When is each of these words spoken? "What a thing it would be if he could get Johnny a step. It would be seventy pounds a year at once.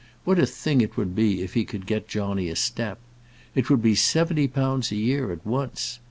"What 0.23 0.39
a 0.39 0.47
thing 0.47 0.81
it 0.81 0.97
would 0.97 1.13
be 1.13 1.43
if 1.43 1.53
he 1.53 1.63
could 1.63 1.85
get 1.85 2.07
Johnny 2.07 2.49
a 2.49 2.55
step. 2.55 2.97
It 3.53 3.69
would 3.69 3.83
be 3.83 3.93
seventy 3.93 4.47
pounds 4.47 4.91
a 4.91 4.95
year 4.95 5.31
at 5.31 5.45
once. 5.45 5.99